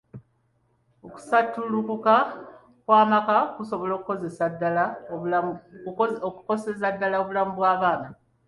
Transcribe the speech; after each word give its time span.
Okusattulukuka 1.05 2.13
kw'amaka 2.85 3.37
kusobola 3.55 3.93
okukoseza 6.29 6.87
ddala 6.93 7.13
obulamu 7.21 7.51
bw'abaana. 7.57 8.07